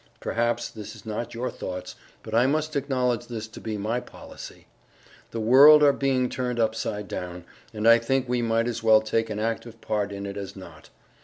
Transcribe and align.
Perhaps 0.19 0.71
this 0.71 0.95
is 0.95 1.05
not 1.05 1.35
your 1.35 1.51
thoughts, 1.51 1.95
but 2.23 2.33
I 2.33 2.47
must 2.47 2.75
acknowledge 2.75 3.27
this 3.27 3.47
to 3.49 3.61
be 3.61 3.77
my 3.77 3.99
Polacy. 3.99 4.65
The 5.29 5.39
world 5.39 5.83
are 5.83 5.93
being 5.93 6.27
turned 6.27 6.59
upside 6.59 7.07
down, 7.07 7.45
and 7.71 7.87
I 7.87 7.99
think 7.99 8.27
we 8.27 8.41
might 8.41 8.67
as 8.67 8.81
well 8.81 9.01
take 9.01 9.29
an 9.29 9.37
active 9.37 9.79
part 9.79 10.11
in 10.11 10.25
it 10.25 10.37
as 10.37 10.55
not. 10.55 10.89